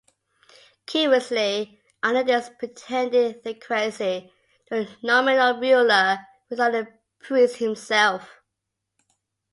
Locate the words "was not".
6.49-6.71